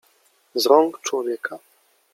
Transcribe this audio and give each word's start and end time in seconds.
z 0.55 0.65
rąk 0.65 0.99
człowieka. 0.99 1.59